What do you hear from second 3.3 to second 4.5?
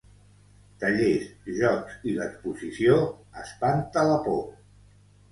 "Espanta la por!".